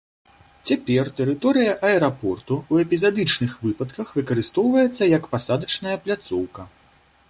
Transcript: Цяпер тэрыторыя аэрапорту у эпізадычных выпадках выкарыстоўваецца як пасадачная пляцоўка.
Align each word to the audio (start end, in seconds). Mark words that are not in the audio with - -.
Цяпер 0.69 1.11
тэрыторыя 1.19 1.75
аэрапорту 1.91 2.57
у 2.71 2.81
эпізадычных 2.85 3.51
выпадках 3.67 4.07
выкарыстоўваецца 4.19 5.03
як 5.17 5.33
пасадачная 5.37 5.97
пляцоўка. 6.07 6.61